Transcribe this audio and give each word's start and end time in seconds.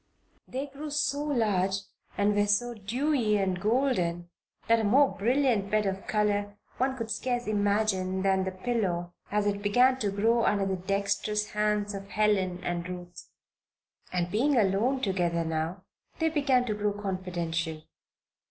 They 0.47 0.65
grew 0.65 0.89
so 0.89 1.23
large, 1.25 1.75
and 2.17 2.33
were 2.33 2.47
so 2.47 2.73
dewey 2.73 3.37
and 3.37 3.61
golden, 3.61 4.31
that 4.67 4.79
a 4.79 4.83
more 4.83 5.15
brilliant 5.15 5.69
bed 5.69 5.85
of 5.85 6.07
color 6.07 6.57
one 6.79 6.97
could 6.97 7.11
scarce 7.11 7.45
imagine 7.45 8.23
than 8.23 8.43
the 8.43 8.49
pillow, 8.51 9.13
as 9.31 9.45
it 9.45 9.61
began 9.61 9.99
to 9.99 10.09
grow 10.09 10.43
under 10.43 10.65
the 10.65 10.75
dexterous 10.77 11.51
hands 11.51 11.93
of 11.93 12.07
Helen 12.09 12.61
and 12.63 12.89
Ruth. 12.89 13.29
And, 14.11 14.31
being 14.31 14.57
alone 14.57 15.01
together 15.01 15.45
now, 15.45 15.83
they 16.17 16.29
began 16.29 16.65
to 16.65 16.73
grow 16.73 16.93
confidential. 16.93 17.83